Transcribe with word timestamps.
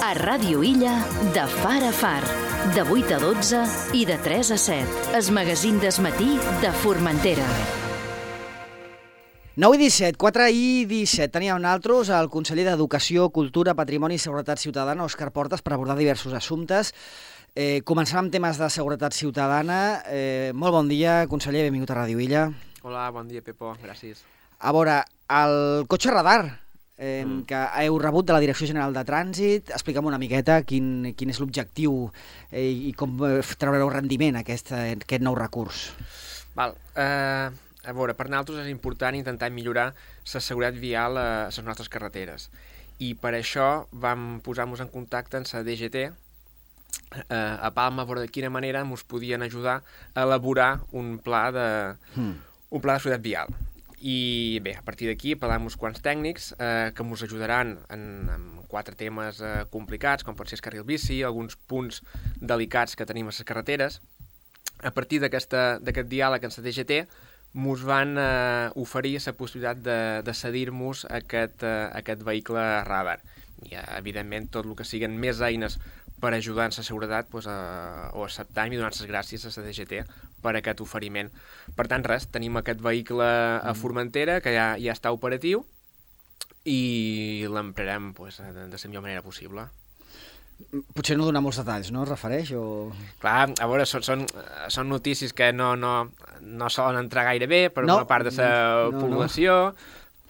A 0.00 0.14
Ràdio 0.16 0.62
Illa, 0.64 0.94
de 1.34 1.42
far 1.60 1.82
a 1.84 1.90
far, 1.92 2.22
de 2.72 2.80
8 2.80 3.12
a 3.12 3.18
12 3.20 3.58
i 4.00 4.06
de 4.08 4.14
3 4.16 4.52
a 4.54 4.56
7. 4.56 5.16
Es 5.18 5.28
magazín 5.28 5.76
d'esmatí 5.76 6.38
de 6.62 6.70
Formentera. 6.80 7.44
9 9.60 9.76
i 9.76 9.80
17, 9.82 10.16
4 10.16 10.46
i 10.56 10.86
17. 10.88 11.28
Teníem 11.34 11.60
nosaltres 11.60 12.08
el 12.16 12.30
conseller 12.32 12.64
d'Educació, 12.70 13.28
Cultura, 13.28 13.76
Patrimoni 13.76 14.16
i 14.16 14.22
Seguretat 14.24 14.62
Ciutadana, 14.62 15.04
Òscar 15.04 15.28
Portes, 15.36 15.60
per 15.60 15.76
abordar 15.76 15.98
diversos 16.00 16.32
assumptes. 16.32 16.94
Eh, 17.52 17.84
començarem 17.84 18.24
amb 18.24 18.32
temes 18.32 18.56
de 18.56 18.70
seguretat 18.72 19.12
ciutadana. 19.12 20.00
Eh, 20.08 20.56
molt 20.56 20.78
bon 20.78 20.88
dia, 20.88 21.26
conseller, 21.28 21.66
benvingut 21.68 21.92
a 21.92 22.00
Ràdio 22.00 22.24
Illa. 22.24 22.48
Hola, 22.80 23.10
bon 23.12 23.28
dia, 23.28 23.44
Pepo, 23.44 23.76
gràcies. 23.84 24.24
A 24.64 24.72
veure, 24.72 25.02
el 25.28 25.84
cotxe 25.92 26.16
radar 26.16 26.69
eh, 27.00 27.24
Mm. 27.24 27.46
que 27.48 27.56
heu 27.80 27.96
rebut 27.98 28.26
de 28.28 28.34
la 28.36 28.40
Direcció 28.44 28.66
General 28.68 28.92
de 28.92 29.02
Trànsit, 29.08 29.70
explica'm 29.72 30.04
una 30.06 30.18
miqueta 30.20 30.60
quin, 30.68 31.14
quin 31.16 31.30
és 31.32 31.40
l'objectiu 31.40 32.10
eh, 32.52 32.68
i 32.68 32.92
com 32.92 33.16
eh, 33.24 33.40
treureu 33.58 33.88
rendiment 33.90 34.36
a 34.36 34.44
aquest, 34.44 34.70
aquest 34.76 35.24
nou 35.24 35.34
recurs. 35.34 35.88
Val, 36.54 36.76
eh, 36.94 37.48
a 37.88 37.92
veure, 37.96 38.12
per 38.14 38.28
nosaltres 38.28 38.66
és 38.66 38.70
important 38.70 39.16
intentar 39.16 39.48
millorar 39.50 39.94
la 40.34 40.40
seguretat 40.44 40.76
vial 40.78 41.16
a 41.16 41.28
les 41.48 41.62
nostres 41.64 41.88
carreteres. 41.88 42.50
I 43.00 43.14
per 43.16 43.32
això 43.32 43.86
vam 43.92 44.40
posar-nos 44.44 44.82
en 44.84 44.88
contacte 44.92 45.38
amb 45.40 45.48
la 45.54 45.62
DGT, 45.64 46.10
eh, 47.30 47.56
a 47.60 47.70
Palma, 47.72 48.02
a 48.02 48.04
veure 48.04 48.20
de 48.20 48.28
quina 48.28 48.50
manera 48.50 48.82
ens 48.84 49.04
podien 49.08 49.40
ajudar 49.42 49.80
a 50.14 50.22
elaborar 50.26 50.80
un 50.92 51.18
pla 51.18 51.50
de, 51.50 51.96
Hmm. 52.14 52.34
un 52.70 52.80
pla 52.80 52.94
de 52.94 53.00
seguretat 53.00 53.22
vial. 53.24 53.48
I 54.00 54.60
bé, 54.64 54.72
a 54.80 54.82
partir 54.82 55.10
d'aquí 55.10 55.34
parlar 55.36 55.58
amb 55.60 55.68
uns 55.68 55.76
quants 55.76 56.00
tècnics 56.00 56.54
eh, 56.56 56.88
que 56.96 57.04
ens 57.04 57.24
ajudaran 57.26 57.74
en, 57.92 58.04
en 58.32 58.46
quatre 58.70 58.96
temes 58.96 59.42
eh, 59.44 59.66
complicats, 59.68 60.24
com 60.24 60.38
pot 60.38 60.48
ser 60.48 60.56
el 60.56 60.64
carril 60.64 60.86
bici, 60.88 61.18
alguns 61.20 61.58
punts 61.68 62.00
delicats 62.40 62.96
que 62.96 63.04
tenim 63.04 63.28
a 63.28 63.34
les 63.34 63.44
carreteres. 63.44 64.00
A 64.80 64.92
partir 64.96 65.20
d'aquest 65.20 65.52
diàleg 66.08 66.46
amb 66.48 66.56
la 66.56 66.64
DGT, 66.64 67.02
ens 67.52 67.84
van 67.84 68.16
eh, 68.16 68.70
oferir 68.80 69.18
la 69.26 69.36
possibilitat 69.36 69.84
de, 69.84 69.98
de 70.24 70.34
cedir-nos 70.34 71.04
aquest, 71.20 71.60
eh, 71.68 71.90
aquest 72.00 72.24
vehicle 72.24 72.64
radar. 72.88 73.20
I, 73.66 73.74
eh, 73.74 73.84
evidentment, 73.98 74.48
tot 74.48 74.64
el 74.64 74.78
que 74.78 74.88
siguen 74.88 75.20
més 75.20 75.44
eines 75.44 75.76
per 76.20 76.32
ajudar 76.32 76.70
en 76.70 76.76
la 76.76 76.84
seguretat, 76.88 77.28
doncs, 77.28 77.52
eh, 77.52 78.08
ho 78.16 78.24
acceptam 78.24 78.72
i 78.72 78.80
donar 78.80 78.94
les 78.96 79.08
gràcies 79.12 79.44
a 79.44 79.52
la 79.52 79.68
DGT 79.68 80.04
per 80.42 80.56
aquest 80.58 80.80
oferiment. 80.84 81.30
Per 81.76 81.86
tant, 81.90 82.04
res, 82.06 82.28
tenim 82.32 82.56
aquest 82.60 82.80
vehicle 82.84 83.26
a 83.26 83.74
Formentera 83.78 84.40
que 84.44 84.54
ja, 84.54 84.72
ja 84.80 84.96
està 84.96 85.12
operatiu 85.14 85.64
i 86.68 87.46
l'emprarem 87.48 88.10
doncs, 88.16 88.40
de, 88.40 88.66
de 88.68 88.80
la 88.80 88.88
millor 88.90 89.06
manera 89.06 89.22
possible. 89.24 89.68
Potser 90.92 91.16
no 91.16 91.24
donar 91.24 91.40
molts 91.40 91.56
detalls, 91.62 91.88
no? 91.94 92.02
Es 92.04 92.10
refereix? 92.10 92.50
O... 92.52 92.90
Clar, 93.22 93.48
a 93.48 93.68
veure, 93.70 93.86
són, 93.88 94.04
són, 94.04 94.26
són 94.68 94.90
notícies 94.92 95.32
que 95.32 95.48
no, 95.56 95.72
no, 95.80 95.94
no 96.44 96.68
solen 96.68 97.00
entrar 97.06 97.24
gaire 97.30 97.48
bé 97.48 97.62
per 97.72 97.86
No, 97.86 97.96
una 97.96 98.08
part 98.10 98.28
de 98.28 98.34
la 98.36 98.50
no, 98.90 98.90
no. 98.92 99.00
població, 99.06 99.56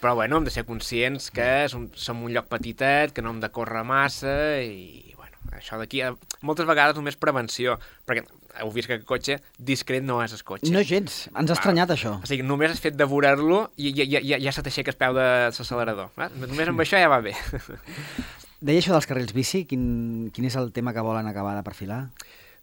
però 0.01 0.15
bueno, 0.15 0.39
hem 0.39 0.47
de 0.47 0.55
ser 0.55 0.65
conscients 0.69 1.33
que 1.35 1.49
és 1.67 1.75
un, 1.77 1.91
som 1.99 2.23
un 2.25 2.33
lloc 2.33 2.47
petitet, 2.53 3.13
que 3.13 3.25
no 3.27 3.35
hem 3.35 3.43
de 3.43 3.51
córrer 3.53 3.83
massa 3.85 4.33
i 4.63 5.13
bueno, 5.17 5.43
això 5.59 5.81
d'aquí, 5.83 6.05
eh, 6.07 6.15
moltes 6.47 6.69
vegades 6.71 6.97
només 6.97 7.19
prevenció, 7.21 7.81
perquè 8.07 8.23
heu 8.59 8.71
vist 8.75 8.89
que 8.91 8.97
el 8.99 9.05
cotxe 9.07 9.39
discret 9.59 10.03
no 10.03 10.19
és 10.25 10.33
el 10.35 10.43
cotxe. 10.45 10.73
No 10.75 10.83
gens, 10.83 11.29
ens 11.31 11.51
ha 11.53 11.57
estranyat 11.59 11.93
això. 11.95 12.17
O 12.23 12.27
sigui, 12.27 12.43
només 12.47 12.73
el 12.75 12.81
fet 12.83 12.97
de 12.99 13.07
veure-lo 13.07 13.63
i 13.79 13.93
ja, 13.95 14.05
ja, 14.11 14.21
ja, 14.25 14.41
ja 14.43 14.53
se 14.53 14.65
t'aixeca 14.67 14.91
el 14.91 14.99
peu 15.01 15.15
de 15.15 15.29
l'accelerador. 15.53 16.11
eh? 16.19 16.29
Només 16.43 16.69
amb 16.75 16.83
això 16.83 16.99
ja 17.01 17.09
va 17.13 17.21
bé. 17.25 17.37
Deia 18.61 18.83
això 18.83 18.93
dels 18.93 19.07
carrils 19.09 19.33
bici, 19.33 19.63
quin, 19.65 20.29
quin 20.35 20.45
és 20.51 20.57
el 20.61 20.69
tema 20.77 20.93
que 20.93 21.01
volen 21.05 21.27
acabar 21.31 21.55
de 21.57 21.63
perfilar? 21.65 22.03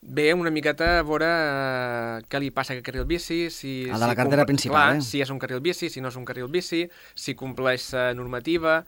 Bé, 0.00 0.28
una 0.32 0.52
miqueta 0.54 1.00
a 1.00 1.02
veure 1.02 1.26
eh, 1.26 2.20
què 2.30 2.38
li 2.38 2.52
passa 2.54 2.70
a 2.70 2.76
aquest 2.76 2.86
carril 2.86 3.02
bici, 3.10 3.48
si... 3.50 3.72
El 3.88 3.96
de 3.98 4.06
la 4.06 4.12
si 4.12 4.18
carretera 4.20 4.44
comple- 4.44 4.46
principal, 4.46 4.92
clar, 4.92 5.00
eh? 5.00 5.02
si 5.02 5.18
és 5.24 5.32
un 5.34 5.40
carril 5.42 5.58
bici, 5.64 5.88
si 5.90 5.98
no 6.04 6.12
és 6.12 6.18
un 6.20 6.24
carril 6.28 6.46
bici, 6.54 6.84
si 7.18 7.34
compleix 7.34 7.88
la 7.96 8.12
normativa, 8.14 8.84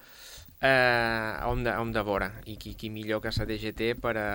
eh, 0.60 1.32
hem, 1.50 1.62
de, 1.64 1.70
hem 1.72 1.92
de 1.92 2.02
veure, 2.04 2.28
i 2.50 2.56
qui, 2.60 2.74
qui 2.76 2.90
millor 2.92 3.22
que 3.24 3.32
la 3.36 3.46
DGT 3.48 3.94
per, 4.00 4.12
a, 4.20 4.28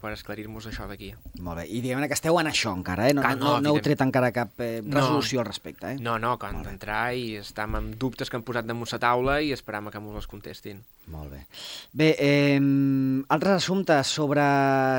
per 0.00 0.12
esclarir-nos 0.14 0.68
això 0.70 0.86
d'aquí. 0.88 1.12
Molt 1.42 1.62
bé, 1.62 1.66
i 1.68 1.80
diguem 1.82 2.04
que 2.06 2.14
esteu 2.18 2.38
en 2.40 2.50
això 2.50 2.72
encara, 2.76 3.08
eh? 3.10 3.16
No, 3.16 3.24
Clar, 3.24 3.36
no, 3.36 3.44
no, 3.44 3.54
no, 3.56 3.60
no 3.66 3.74
heu 3.74 3.82
tret 3.82 4.00
encara 4.04 4.32
cap 4.32 4.60
eh, 4.62 4.80
No. 4.84 5.00
resolució 5.00 5.42
al 5.42 5.46
respecte, 5.50 5.94
eh? 5.94 6.00
No, 6.00 6.18
no, 6.22 6.36
que 6.38 6.46
hem 6.50 6.62
d'entrar 6.62 7.02
i 7.18 7.36
estem 7.42 7.74
amb 7.78 7.96
dubtes 7.98 8.30
que 8.30 8.38
hem 8.38 8.46
posat 8.46 8.68
damunt 8.68 8.90
la 8.92 8.98
taula 9.02 9.40
i 9.42 9.52
esperam 9.52 9.90
que 9.90 9.98
ens 9.98 10.22
els 10.22 10.30
contestin. 10.30 10.82
Molt 11.10 11.32
bé. 11.32 11.40
Bé, 11.98 12.12
eh, 12.22 12.60
altres 13.28 13.56
assumptes 13.58 14.06
sobre 14.06 14.44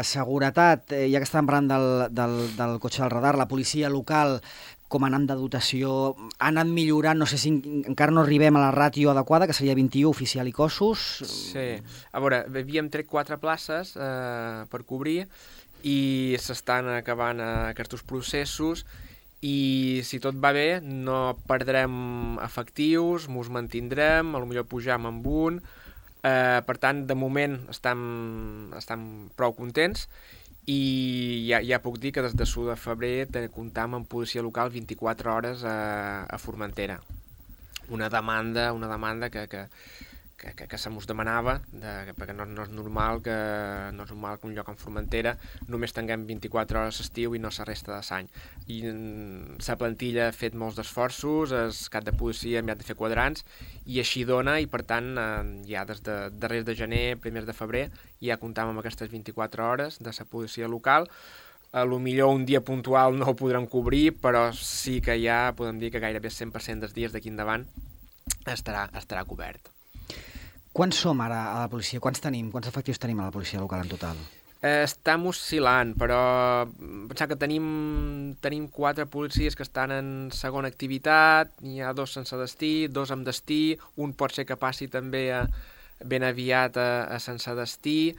seguretat, 0.03 0.91
eh, 0.91 1.07
ja 1.11 1.21
que 1.21 1.27
estàvem 1.27 1.47
parlant 1.47 1.69
del, 1.71 1.87
del, 2.11 2.35
del 2.57 2.79
cotxe 2.83 3.03
del 3.05 3.11
radar, 3.13 3.37
la 3.39 3.47
policia 3.47 3.89
local, 3.89 4.41
com 4.87 5.03
anant 5.07 5.25
de 5.25 5.33
dotació, 5.39 6.13
ha 6.37 6.49
anat 6.51 6.67
millorant, 6.69 7.17
no 7.17 7.25
sé 7.25 7.37
si 7.41 7.49
en- 7.49 7.83
encara 7.89 8.11
no 8.13 8.21
arribem 8.21 8.55
a 8.55 8.61
la 8.67 8.71
ràtio 8.75 9.09
adequada, 9.09 9.47
que 9.47 9.53
seria 9.57 9.73
21 9.73 10.09
oficial 10.09 10.47
i 10.47 10.51
cossos. 10.53 10.99
Sí. 11.25 11.81
A 12.11 12.19
veure, 12.21 12.43
havíem 12.45 12.89
tret 12.93 13.07
quatre 13.09 13.39
places 13.41 13.95
eh, 13.97 14.65
per 14.69 14.83
cobrir 14.85 15.23
i 15.83 16.35
s'estan 16.39 16.87
acabant 16.93 17.41
eh, 17.41 17.49
aquests 17.73 18.03
processos 18.07 18.85
i 19.41 19.99
si 20.07 20.19
tot 20.23 20.37
va 20.39 20.53
bé 20.55 20.79
no 20.79 21.33
perdrem 21.49 22.37
efectius, 22.45 23.25
mos 23.27 23.49
mantindrem, 23.49 24.35
a 24.35 24.39
lo 24.39 24.45
millor 24.47 24.69
pujam 24.71 25.05
amb 25.09 25.25
un, 25.27 25.57
eh, 26.23 26.61
per 26.63 26.77
tant, 26.77 27.01
de 27.09 27.15
moment 27.17 27.57
estem, 27.73 28.71
estem 28.77 29.03
prou 29.35 29.51
contents 29.57 30.07
i 30.65 31.45
ja, 31.49 31.59
ja 31.59 31.81
puc 31.83 31.97
dir 31.99 32.13
que 32.15 32.23
des 32.23 32.35
de 32.39 32.45
sud 32.47 32.69
de 32.71 32.77
febrer 32.79 33.27
comptam 33.51 33.95
amb 33.97 34.07
policia 34.07 34.41
local 34.41 34.71
24 34.71 35.33
hores 35.33 35.63
a, 35.63 36.23
a 36.23 36.37
Formentera. 36.37 37.01
Una 37.89 38.09
demanda, 38.09 38.71
una 38.71 38.87
demanda 38.87 39.29
que, 39.29 39.47
que, 39.47 39.67
que, 40.43 40.53
que, 40.55 40.67
que 40.67 40.77
se 40.77 40.91
mos 40.91 41.07
demanava, 41.07 41.55
de, 41.71 42.13
perquè 42.17 42.33
no, 42.35 42.43
no, 42.49 42.65
és 42.65 42.71
normal 42.75 43.21
que, 43.23 43.35
no 43.95 44.03
és 44.03 44.11
normal 44.11 44.39
que 44.41 44.49
un 44.49 44.55
lloc 44.57 44.71
en 44.73 44.79
Formentera 44.79 45.37
només 45.71 45.95
tinguem 45.95 46.25
24 46.27 46.81
hores 46.81 46.99
estiu 47.05 47.37
i 47.37 47.39
no 47.39 47.51
la 47.53 47.67
resta 47.69 47.93
de 47.93 47.99
l'any. 48.01 48.27
I 48.67 48.79
mm, 48.91 49.61
la 49.63 49.77
plantilla 49.79 50.27
ha 50.27 50.35
fet 50.35 50.57
molts 50.59 50.75
d'esforços, 50.79 51.53
el 51.55 51.77
cap 51.93 52.03
de 52.03 52.15
policia 52.19 52.59
ha 52.59 52.65
enviat 52.65 52.81
de 52.81 52.89
fer 52.89 52.97
quadrants, 52.99 53.45
i 53.87 54.01
així 54.03 54.25
dona, 54.27 54.57
i 54.59 54.67
per 54.67 54.83
tant, 54.89 55.13
eh, 55.15 55.29
ja 55.71 55.85
des 55.87 56.03
de 56.03 56.17
darrers 56.35 56.67
de 56.67 56.75
gener, 56.75 57.05
primers 57.23 57.47
de 57.47 57.55
febrer, 57.55 57.87
ja 58.19 58.39
comptam 58.41 58.73
amb 58.73 58.83
aquestes 58.83 59.11
24 59.13 59.69
hores 59.69 60.01
de 60.03 60.11
la 60.11 60.27
policia 60.27 60.67
local, 60.67 61.07
a 61.73 61.85
lo 61.89 61.97
millor 61.97 62.35
un 62.35 62.43
dia 62.45 62.61
puntual 62.61 63.15
no 63.17 63.31
ho 63.31 63.37
podrem 63.39 63.65
cobrir, 63.65 64.11
però 64.21 64.51
sí 64.53 64.99
que 65.01 65.15
ja 65.23 65.55
podem 65.57 65.79
dir 65.81 65.89
que 65.89 66.03
gairebé 66.03 66.29
100% 66.29 66.85
dels 66.85 66.93
dies 66.93 67.15
d'aquí 67.15 67.33
endavant 67.33 67.65
estarà, 68.45 68.89
estarà 68.93 69.25
cobert. 69.25 69.72
Quants 70.73 70.97
som 71.05 71.19
ara 71.21 71.43
a 71.51 71.57
la 71.61 71.69
policia? 71.69 72.01
Quants 72.01 72.23
tenim? 72.23 72.47
Quants 72.49 72.67
efectius 72.71 72.97
tenim 72.97 73.19
a 73.21 73.27
la 73.27 73.33
policia 73.33 73.61
local 73.61 73.83
en 73.83 73.91
total? 73.91 74.17
Eh, 74.63 74.85
estem 74.87 75.27
oscil·lant, 75.29 75.91
però 75.99 76.17
mm, 76.65 77.03
pensar 77.11 77.27
que 77.29 77.37
tenim, 77.37 77.65
tenim 78.41 78.69
quatre 78.73 79.05
policies 79.05 79.57
que 79.59 79.65
estan 79.67 79.91
en 79.93 80.07
segona 80.33 80.71
activitat, 80.71 81.51
n'hi 81.61 81.83
ha 81.83 81.91
dos 81.93 82.15
sense 82.17 82.39
destí, 82.39 82.87
dos 82.87 83.11
amb 83.13 83.27
destí, 83.27 83.75
un 84.01 84.15
pot 84.17 84.33
ser 84.33 84.47
que 84.49 84.57
passi 84.57 84.87
també 84.89 85.27
a, 85.35 85.43
ben 86.09 86.25
aviat 86.25 86.79
a, 86.81 86.89
a 87.11 87.19
sense 87.21 87.53
destí, 87.59 88.15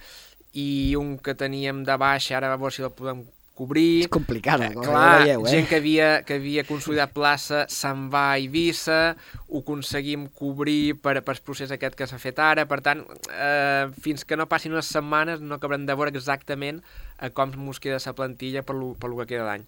i 0.55 0.69
un 1.01 1.17
que 1.19 1.35
teníem 1.35 1.83
de 1.89 1.97
baixa, 1.99 2.37
ara 2.39 2.53
a 2.53 2.61
veure 2.61 2.77
si 2.77 2.85
el 2.87 2.95
podem 2.95 3.25
cobrir. 3.55 4.05
És 4.05 4.11
complicada, 4.13 4.69
com 4.75 4.87
Clar, 4.87 5.23
veieu, 5.23 5.45
eh? 5.47 5.51
gent 5.51 5.69
que 5.71 5.79
havia, 5.81 6.09
que 6.27 6.39
havia 6.41 6.65
consolidat 6.69 7.15
plaça 7.15 7.65
se'n 7.73 8.09
va 8.13 8.27
a 8.33 8.41
Eivissa, 8.41 9.15
ho 9.49 9.63
aconseguim 9.63 10.27
cobrir 10.35 10.97
per, 11.01 11.17
per 11.25 11.37
el 11.37 11.43
procés 11.47 11.73
aquest 11.75 11.97
que 11.99 12.09
s'ha 12.11 12.21
fet 12.23 12.43
ara, 12.43 12.67
per 12.71 12.81
tant, 12.85 13.05
eh, 13.31 13.87
fins 14.05 14.27
que 14.27 14.39
no 14.39 14.49
passin 14.51 14.75
unes 14.75 14.91
setmanes 14.91 15.41
no 15.45 15.59
acabarem 15.59 15.87
de 15.87 15.97
veure 15.97 16.15
exactament 16.15 16.83
a 17.19 17.31
com 17.31 17.55
ens 17.55 17.81
queda 17.81 18.03
la 18.03 18.19
plantilla 18.19 18.65
per 18.67 18.77
lo, 18.77 18.93
per 18.99 19.11
lo 19.11 19.23
que 19.23 19.31
queda 19.35 19.47
d'any. 19.47 19.65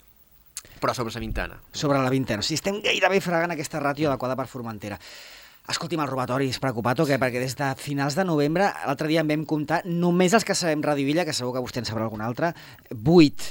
Però 0.83 0.93
sobre 0.93 1.15
la 1.15 1.21
vintena. 1.21 1.61
sobre 1.73 1.99
la 2.03 2.11
vintena. 2.11 2.41
O 2.41 2.43
sigui, 2.43 2.59
estem 2.59 2.81
gairebé 2.83 3.21
fregant 3.23 3.55
aquesta 3.55 3.81
ràtio 3.81 4.11
adequada 4.11 4.37
per 4.37 4.49
Formentera. 4.51 4.99
Escolti'm, 5.67 5.99
el 5.99 6.07
robatori 6.07 6.47
és 6.53 6.61
preocupat 6.63 7.01
o 7.03 7.05
què? 7.09 7.17
Perquè 7.19 7.41
des 7.43 7.57
de 7.59 7.67
finals 7.81 8.15
de 8.15 8.23
novembre, 8.23 8.69
l'altre 8.87 9.09
dia 9.11 9.25
en 9.25 9.27
vam 9.27 9.41
comptar, 9.51 9.81
només 9.85 10.35
els 10.39 10.45
que 10.47 10.55
sabem 10.55 10.83
Radio 10.85 11.07
Villa, 11.09 11.25
que 11.27 11.33
segur 11.35 11.57
que 11.57 11.63
vostè 11.65 11.81
en 11.83 11.89
sabrà 11.89 12.05
algun 12.07 12.23
altre, 12.23 12.53
vuit 12.95 13.43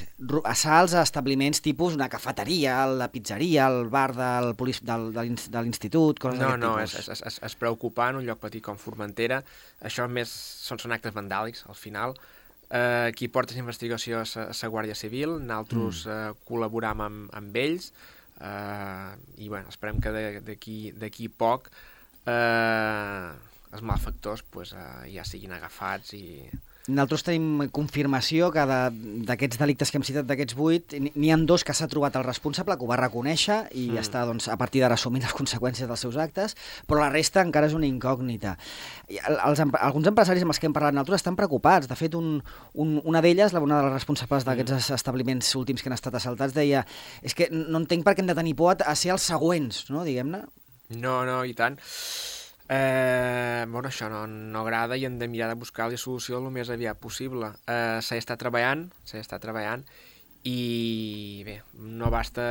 assalts 0.47 0.93
a 0.95 1.01
establiments 1.03 1.59
tipus 1.65 1.97
una 1.97 2.07
cafeteria, 2.07 2.77
la 2.87 3.09
pizzeria, 3.11 3.65
el 3.67 3.89
bar 3.91 4.13
del, 4.15 4.53
polis, 4.55 4.79
del, 4.87 5.09
de 5.11 5.25
l'ins- 5.27 5.49
de 5.51 5.61
l'institut, 5.65 6.21
coses 6.23 6.39
No, 6.39 6.53
no, 6.55 6.77
tipus. 6.77 6.95
és, 7.01 7.09
és, 7.17 7.21
és, 7.33 7.39
és 7.49 7.55
preocupant, 7.59 8.15
un 8.15 8.23
lloc 8.25 8.39
petit 8.39 8.63
com 8.63 8.77
Formentera. 8.79 9.41
Això 9.83 10.07
més 10.07 10.31
són, 10.31 10.79
són 10.79 10.95
actes 10.95 11.13
vandàlics, 11.13 11.65
al 11.67 11.75
final. 11.75 12.15
Eh, 12.71 13.11
qui 13.13 13.27
porta 13.27 13.53
la 13.53 13.59
investigació 13.65 14.21
és 14.23 14.37
la- 14.39 14.69
Guàrdia 14.71 14.95
Civil, 14.95 15.35
nosaltres 15.43 16.05
mm. 16.07 16.15
eh, 16.15 16.45
col·laboram 16.47 17.03
amb, 17.05 17.27
amb 17.35 17.59
ells 17.59 17.91
eh, 18.39 19.11
i 19.43 19.49
bueno, 19.51 19.67
esperem 19.69 19.99
que 20.01 20.15
d'aquí 20.15 21.27
poc 21.29 21.69
eh, 22.25 23.31
els 23.75 23.81
malfactors 23.83 24.43
pues, 24.49 24.73
eh, 24.73 25.11
ja 25.15 25.25
siguin 25.27 25.51
agafats 25.57 26.13
i, 26.17 26.49
Nosaltres 26.85 27.23
tenim 27.25 27.63
confirmació 27.73 28.51
que 28.53 28.61
de- 28.69 29.23
d'aquests 29.25 29.57
delictes 29.57 29.89
que 29.89 29.97
hem 29.97 30.03
citat, 30.05 30.27
d'aquests 30.29 30.53
vuit, 30.53 30.93
n'hi 30.93 31.09
n'hi 31.15 31.31
ha 31.33 31.37
dos 31.41 31.63
que 31.65 31.73
s'ha 31.73 31.87
trobat 31.89 32.13
el 32.15 32.23
responsable, 32.23 32.75
que 32.77 32.85
ho 32.85 32.89
va 32.91 32.99
reconèixer 32.99 33.71
i 33.73 33.87
mm. 33.89 33.97
està 34.03 34.21
doncs, 34.29 34.45
a 34.53 34.57
partir 34.61 34.83
d'ara 34.83 34.93
assumint 34.93 35.23
les 35.25 35.33
conseqüències 35.33 35.87
dels 35.89 35.99
seus 36.05 36.15
actes, 36.15 36.53
però 36.85 36.99
la 37.01 37.09
resta 37.09 37.41
encara 37.41 37.65
és 37.65 37.73
una 37.73 37.87
incògnita. 37.89 38.53
I 39.09 39.17
el- 39.17 39.39
Els, 39.47 39.63
alguns 39.81 40.05
empresaris 40.11 40.43
amb 40.45 40.53
els 40.53 40.59
que 40.61 40.67
hem 40.69 40.73
parlat 40.77 40.93
nosaltres 40.93 41.23
estan 41.23 41.35
preocupats. 41.35 41.87
De 41.89 41.95
fet, 41.97 42.13
un, 42.13 42.43
un, 42.75 43.01
una 43.03 43.21
d'elles, 43.25 43.51
la- 43.57 43.61
una 43.65 43.79
de 43.81 43.87
les 43.89 43.93
responsables 43.97 44.45
d'aquests 44.45 44.91
establiments 44.93 45.55
últims 45.57 45.81
que 45.81 45.89
han 45.89 45.97
estat 45.97 46.13
assaltats, 46.21 46.53
deia 46.53 46.85
és 47.23 47.33
que 47.33 47.49
no 47.49 47.81
entenc 47.81 48.05
per 48.05 48.13
què 48.13 48.21
hem 48.21 48.29
de 48.29 48.37
tenir 48.37 48.53
por 48.53 48.77
a 48.85 48.93
ser 48.93 49.09
els 49.17 49.25
següents, 49.25 49.89
no? 49.89 50.03
diguem-ne. 50.05 50.43
No, 50.89 51.23
no, 51.25 51.43
i 51.45 51.53
tant. 51.57 51.79
Eh, 52.67 53.65
bueno, 53.69 53.89
això 53.89 54.09
no, 54.09 54.25
no 54.27 54.63
agrada 54.63 54.97
i 54.97 55.05
hem 55.05 55.19
de 55.21 55.29
mirar 55.29 55.51
de 55.51 55.57
buscar-li 55.61 55.97
solució 56.01 56.39
el 56.41 56.49
més 56.53 56.69
aviat 56.73 56.99
possible. 57.01 57.51
Eh, 57.69 58.01
s'ha 58.01 58.17
estat 58.17 58.41
treballant, 58.41 58.87
s'ha 59.05 59.21
estat 59.21 59.43
treballant, 59.43 59.85
i 60.45 61.41
bé, 61.45 61.55
no 61.73 62.11
basta 62.13 62.43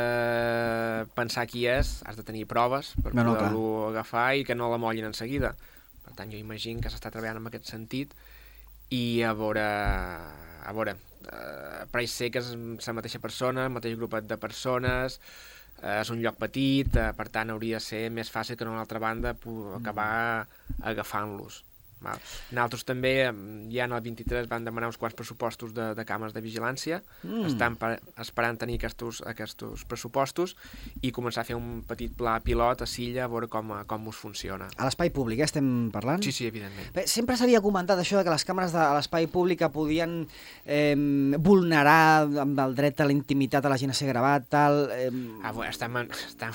pensar 1.14 1.46
qui 1.50 1.66
és, 1.70 2.00
has 2.02 2.18
de 2.18 2.26
tenir 2.26 2.46
proves 2.50 2.92
per 3.02 3.12
No, 3.14 3.22
no, 3.22 3.34
poder-lo 3.34 3.90
agafar 3.92 4.32
i 4.34 4.46
que 4.46 4.56
no 4.58 4.70
la 4.72 4.80
mollin 4.82 5.06
en 5.06 5.14
seguida. 5.14 5.52
Per 6.04 6.14
tant, 6.18 6.30
jo 6.30 6.38
imagino 6.38 6.82
que 6.82 6.90
s'està 6.90 7.12
treballant 7.14 7.38
en 7.38 7.50
aquest 7.50 7.70
sentit 7.70 8.14
i 8.94 9.22
a 9.22 9.32
veure, 9.38 9.62
a 9.62 10.74
veure, 10.74 10.96
eh, 11.30 11.84
pareix 11.90 12.18
ser 12.18 12.32
que 12.34 12.42
és 12.42 12.50
la 12.54 12.96
mateixa 12.98 13.22
persona, 13.22 13.68
el 13.68 13.74
mateix 13.74 13.94
grupet 13.98 14.26
de 14.26 14.38
persones, 14.42 15.20
és 15.84 16.10
un 16.14 16.22
lloc 16.24 16.38
petit, 16.40 16.96
eh, 16.96 17.10
per 17.16 17.28
tant 17.32 17.52
hauria 17.52 17.80
de 17.80 17.84
ser 17.84 18.02
més 18.10 18.30
fàcil 18.32 18.56
que 18.56 18.64
en 18.64 18.72
una 18.72 18.84
altra 18.84 19.02
banda 19.02 19.34
acabar 19.76 20.46
agafant-los. 20.80 21.62
Val. 22.04 22.20
Nosaltres 22.52 22.84
també, 22.86 23.14
ja 23.72 23.84
en 23.88 23.92
el 23.96 24.00
23, 24.04 24.48
van 24.50 24.64
demanar 24.64 24.88
uns 24.92 24.98
quants 25.00 25.16
pressupostos 25.16 25.72
de, 25.74 25.90
de 25.96 26.04
càmeres 26.06 26.34
de 26.36 26.40
vigilància, 26.44 27.02
Mm. 27.24 27.46
estan 27.48 27.76
per, 27.80 27.94
esperant 28.20 28.58
tenir 28.60 28.76
aquests, 28.78 29.22
aquests 29.26 29.84
pressupostos 29.88 30.54
i 31.02 31.10
començar 31.12 31.40
a 31.42 31.48
fer 31.48 31.56
un 31.56 31.82
petit 31.88 32.12
pla 32.14 32.36
pilot 32.44 32.82
a 32.84 32.86
Silla 32.86 33.24
a 33.24 33.28
veure 33.32 33.48
com, 33.48 33.72
com 33.88 34.08
us 34.08 34.16
funciona. 34.20 34.68
A 34.76 34.84
l'espai 34.84 35.10
públic, 35.10 35.40
eh, 35.40 35.48
estem 35.48 35.90
parlant? 35.94 36.22
Sí, 36.22 36.32
sí, 36.32 36.46
evidentment. 36.46 36.92
Bé, 36.94 37.06
sempre 37.08 37.36
s'havia 37.40 37.60
comentat 37.64 37.98
això 37.98 38.18
de 38.20 38.24
que 38.28 38.30
les 38.34 38.44
càmeres 38.46 38.72
de 38.76 38.82
l'espai 38.94 39.26
públic 39.32 39.64
podien 39.72 40.26
eh, 40.66 40.94
vulnerar 41.38 42.26
amb 42.44 42.58
el 42.60 42.74
dret 42.76 43.00
a 43.00 43.06
la 43.08 43.14
intimitat 43.16 43.64
a 43.64 43.72
la 43.72 43.78
gent 43.80 43.90
a 43.94 43.96
ser 43.96 44.08
gravat, 44.12 44.48
tal... 44.52 44.84
Eh, 44.92 45.10
Ah, 45.44 45.52
bueno, 45.52 45.70
estem, 45.70 45.96
en, 45.96 46.10
estem, 46.10 46.52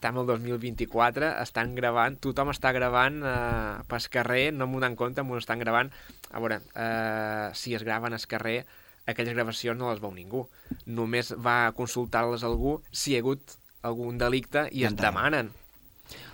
estem 0.00 0.16
al 0.16 0.24
2024, 0.24 1.26
estan 1.42 1.74
gravant, 1.76 2.14
tothom 2.24 2.48
està 2.54 2.70
gravant 2.72 3.18
eh, 3.20 3.82
pel 3.84 4.06
carrer, 4.08 4.46
no 4.56 4.64
m'ho 4.66 4.80
donen 4.80 4.96
compte, 4.96 5.20
m'ho 5.20 5.36
estan 5.36 5.60
gravant. 5.60 5.90
A 6.32 6.40
veure, 6.40 6.56
eh, 6.72 7.50
si 7.52 7.74
es 7.76 7.84
graven 7.84 8.16
al 8.16 8.24
carrer, 8.26 8.64
aquelles 9.04 9.34
gravacions 9.36 9.76
no 9.78 9.90
les 9.90 10.00
veu 10.00 10.14
ningú. 10.16 10.46
Només 10.86 11.34
va 11.36 11.66
a 11.66 11.72
consultar-les 11.76 12.46
algú 12.48 12.78
si 12.90 13.12
hi 13.12 13.18
ha 13.18 13.20
hagut 13.20 13.58
algun 13.84 14.16
delicte 14.16 14.68
i 14.72 14.86
es 14.88 14.96
demanen. 14.96 15.52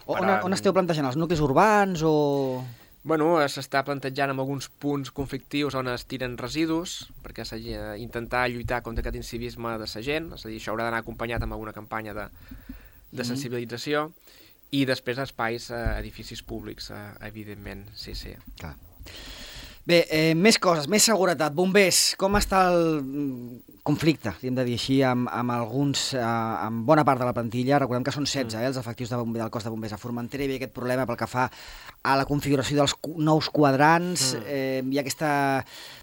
on, 0.06 0.20
Però- 0.22 0.44
on 0.46 0.54
esteu 0.54 0.72
plantejant? 0.72 1.10
Els 1.10 1.18
nuclis 1.18 1.42
urbans 1.42 2.06
o...? 2.06 2.62
Bueno, 3.02 3.34
s'està 3.50 3.82
plantejant 3.86 4.30
en 4.30 4.38
alguns 4.38 4.68
punts 4.68 5.10
conflictius 5.10 5.74
on 5.74 5.88
es 5.90 6.06
tiren 6.06 6.38
residus, 6.38 7.10
perquè 7.22 7.44
s'ha 7.44 7.58
de 7.58 7.98
intentar 7.98 8.46
lluitar 8.50 8.82
contra 8.82 9.02
aquest 9.02 9.16
incivisme 9.16 9.74
de 9.74 9.86
la 9.90 10.02
gent, 10.02 10.32
és 10.34 10.46
a 10.46 10.48
dir, 10.48 10.58
això 10.58 10.70
haurà 10.72 10.86
d'anar 10.86 11.02
acompanyat 11.02 11.42
amb 11.42 11.54
alguna 11.54 11.74
campanya 11.74 12.14
de, 12.14 12.26
de 13.16 13.24
sensibilització, 13.24 14.10
i 14.76 14.84
després 14.88 15.18
espais, 15.22 15.70
eh, 15.70 15.82
edificis 16.00 16.42
públics, 16.42 16.90
eh, 16.90 17.02
evidentment, 17.28 17.86
sí, 17.94 18.14
sí. 18.14 18.34
Clar. 18.58 18.74
Bé, 19.86 20.00
eh, 20.10 20.34
més 20.34 20.56
coses, 20.58 20.88
més 20.90 21.04
seguretat. 21.06 21.54
Bombers, 21.54 22.16
com 22.18 22.34
està 22.34 22.64
el 22.72 22.96
mm, 23.04 23.76
conflicte, 23.86 24.32
si 24.40 24.48
hem 24.50 24.56
de 24.58 24.64
dir 24.66 24.74
així, 24.74 24.96
amb, 25.06 25.28
amb 25.30 25.52
alguns, 25.54 26.08
eh, 26.18 26.22
amb 26.24 26.82
bona 26.88 27.04
part 27.06 27.22
de 27.22 27.28
la 27.28 27.32
plantilla? 27.36 27.78
Recordem 27.78 28.02
que 28.02 28.10
són 28.10 28.26
16 28.26 28.58
eh, 28.58 28.66
els 28.66 28.80
efectius 28.80 29.12
de 29.14 29.20
bomber, 29.20 29.38
del 29.44 29.52
cos 29.54 29.62
de 29.62 29.70
bombers 29.70 29.94
a 29.94 30.00
Formentera. 30.02 30.42
Hi 30.42 30.48
havia 30.50 30.58
aquest 30.64 30.74
problema 30.74 31.06
pel 31.06 31.20
que 31.20 31.28
fa 31.30 31.46
a 32.02 32.16
la 32.18 32.26
configuració 32.26 32.80
dels 32.80 32.96
nous 33.22 33.48
quadrants. 33.54 34.32
Mm. 34.34 34.42
Eh, 34.50 34.82
hi 34.90 34.98
ha 34.98 35.06
aquesta 35.06 35.30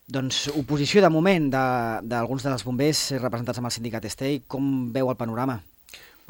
doncs, 0.08 0.46
oposició 0.56 1.04
de 1.04 1.12
moment 1.12 1.52
de- 1.52 2.08
d'alguns 2.08 2.48
de, 2.48 2.56
dels 2.56 2.64
bombers 2.64 3.04
representats 3.20 3.60
amb 3.60 3.68
el 3.68 3.76
sindicat 3.76 4.08
Estei. 4.08 4.46
Com 4.48 4.94
veu 4.96 5.12
el 5.12 5.20
panorama? 5.20 5.60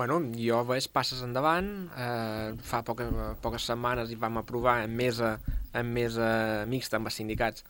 Bueno, 0.03 0.17
jo 0.35 0.57
veig 0.67 0.89
passes 0.91 1.21
endavant, 1.23 1.67
eh, 1.95 2.49
fa 2.67 2.81
poques, 2.83 3.07
poques 3.39 3.63
setmanes 3.69 4.09
hi 4.11 4.17
vam 4.19 4.41
aprovar 4.41 4.81
en 4.83 4.91
mesa, 4.99 5.37
en 5.71 5.93
mesa 5.95 6.25
mixta 6.67 6.99
amb 6.99 7.07
els 7.07 7.19
sindicats 7.21 7.63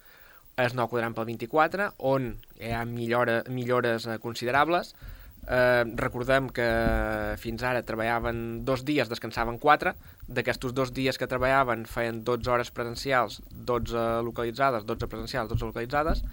el 0.63 0.73
nou 0.73 0.89
quadrant 0.89 1.13
pel 1.13 1.27
24, 1.29 1.91
on 2.09 2.31
hi 2.57 2.73
ha 2.73 2.81
millora, 2.89 3.37
millores 3.53 4.09
eh, 4.09 4.17
considerables. 4.25 4.95
Eh, 5.45 5.85
recordem 6.01 6.49
que 6.49 6.67
fins 7.37 7.69
ara 7.69 7.85
treballaven 7.85 8.63
dos 8.65 8.81
dies, 8.81 9.13
descansaven 9.13 9.61
quatre, 9.61 9.93
d'aquests 10.25 10.73
dos 10.73 10.89
dies 10.89 11.21
que 11.21 11.29
treballaven 11.29 11.85
feien 11.85 12.25
12 12.25 12.49
hores 12.49 12.73
presencials, 12.73 13.43
12 13.53 14.23
localitzades, 14.25 14.89
12 14.89 15.15
presencials, 15.17 15.53
12 15.53 15.69
localitzades, 15.69 16.25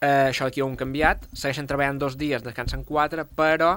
eh, 0.00 0.30
això 0.30 0.48
d'aquí 0.48 0.64
ho 0.64 0.72
hem 0.72 0.80
canviat, 0.80 1.28
segueixen 1.34 1.68
treballant 1.68 2.00
dos 2.00 2.16
dies, 2.16 2.40
descansen 2.40 2.88
quatre, 2.88 3.28
però 3.28 3.76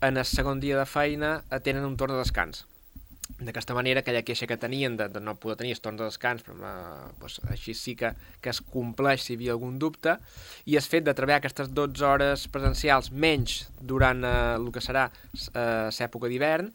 en 0.00 0.16
el 0.16 0.24
segon 0.24 0.60
dia 0.60 0.78
de 0.78 0.86
feina 0.86 1.42
eh, 1.50 1.60
tenen 1.60 1.84
un 1.84 1.96
torn 1.96 2.14
de 2.14 2.22
descans. 2.22 2.64
D'aquesta 3.36 3.74
manera, 3.74 4.00
aquella 4.00 4.22
queixa 4.22 4.46
que 4.46 4.56
tenien 4.56 4.94
de, 4.96 5.08
de 5.10 5.20
no 5.20 5.34
poder 5.40 5.56
tenir 5.60 5.74
els 5.74 5.82
torns 5.82 5.98
de 5.98 6.06
descans, 6.06 6.44
però, 6.46 6.56
eh, 6.56 7.08
doncs, 7.20 7.40
així 7.52 7.74
sí 7.74 7.96
que, 7.98 8.12
que 8.40 8.52
es 8.52 8.60
compleix 8.62 9.24
si 9.24 9.34
hi 9.34 9.38
havia 9.40 9.56
algun 9.56 9.80
dubte, 9.82 10.14
i 10.64 10.78
el 10.78 10.86
fet 10.86 11.04
de 11.06 11.14
treballar 11.16 11.40
aquestes 11.42 11.72
12 11.74 12.06
hores 12.06 12.46
presencials 12.52 13.10
menys 13.10 13.64
durant 13.80 14.22
eh, 14.24 14.36
el 14.60 14.70
que 14.72 14.84
serà 14.84 15.08
eh, 15.10 15.88
l'època 15.90 16.30
d'hivern, 16.32 16.70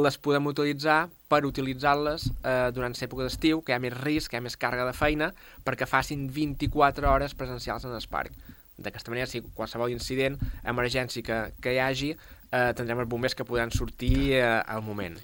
les 0.00 0.16
podem 0.22 0.46
utilitzar 0.46 1.00
per 1.28 1.42
utilitzar-les 1.46 2.30
eh, 2.30 2.70
durant 2.74 2.94
l'època 2.96 3.26
d'estiu, 3.26 3.60
que 3.62 3.74
hi 3.74 3.76
ha 3.76 3.82
més 3.82 3.96
risc, 4.00 4.30
que 4.30 4.38
hi 4.38 4.40
ha 4.40 4.46
més 4.46 4.58
càrrega 4.58 4.88
de 4.88 4.96
feina, 4.96 5.30
perquè 5.66 5.86
facin 5.90 6.28
24 6.32 7.10
hores 7.10 7.36
presencials 7.36 7.84
en 7.84 7.94
el 7.94 8.08
parc. 8.10 8.34
D'aquesta 8.80 9.12
manera, 9.12 9.26
si 9.28 9.42
qualsevol 9.54 9.92
incident, 9.92 10.38
emergència 10.64 11.22
que, 11.22 11.38
que 11.60 11.74
hi 11.76 11.78
hagi, 11.84 12.10
eh, 12.50 12.72
tindrem 12.76 13.02
els 13.04 13.08
bombers 13.12 13.34
que 13.36 13.44
podran 13.44 13.70
sortir 13.70 14.32
eh, 14.38 14.42
al 14.66 14.82
moment. 14.82 15.18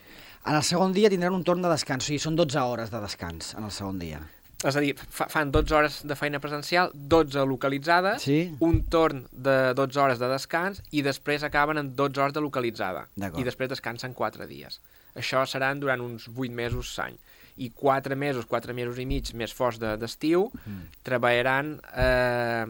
En 0.47 0.55
el 0.55 0.63
segon 0.63 0.93
dia 0.95 1.09
tindran 1.11 1.35
un 1.35 1.43
torn 1.43 1.63
de 1.65 1.69
descans, 1.73 2.05
o 2.05 2.07
sigui, 2.07 2.21
són 2.23 2.37
12 2.39 2.61
hores 2.63 2.91
de 2.93 3.01
descans 3.03 3.55
en 3.59 3.65
el 3.67 3.73
segon 3.75 3.99
dia. 3.99 4.21
És 4.65 4.77
a 4.77 4.81
dir, 4.81 4.95
fa, 4.97 5.27
fan 5.29 5.51
12 5.53 5.75
hores 5.77 5.97
de 6.09 6.15
feina 6.17 6.39
presencial, 6.41 6.91
12 6.95 7.43
localitzades, 7.47 8.23
Sí? 8.23 8.55
un 8.61 8.85
torn 8.89 9.27
de 9.33 9.75
12 9.77 9.99
hores 10.01 10.19
de 10.23 10.29
descans 10.31 10.81
i 10.93 11.03
després 11.05 11.43
acaben 11.45 11.77
en 11.79 11.91
12 11.99 12.21
hores 12.23 12.33
de 12.33 12.41
localitzada. 12.41 13.09
I 13.37 13.45
després 13.45 13.69
descansen 13.69 14.15
4 14.15 14.47
dies. 14.49 14.81
Això 15.17 15.43
seran 15.47 15.81
durant 15.81 16.01
uns 16.01 16.29
8 16.33 16.53
mesos 16.57 16.95
l'any. 16.99 17.19
I 17.59 17.71
4 17.75 18.17
mesos, 18.17 18.47
4 18.47 18.73
mesos 18.77 18.99
i 18.99 19.05
mig 19.09 19.35
més 19.35 19.53
forts 19.55 19.79
de- 19.81 19.97
d'estiu, 19.97 20.51
de, 20.55 20.61
Mm. 20.71 20.83
treballaran 21.03 21.81
eh, 21.97 22.67